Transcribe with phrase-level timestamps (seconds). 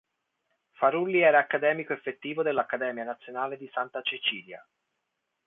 [0.71, 4.65] Farulli era accademico effettivo dell'Accademia nazionale di Santa Cecilia.